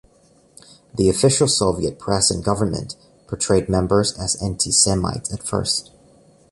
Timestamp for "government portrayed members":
2.43-4.13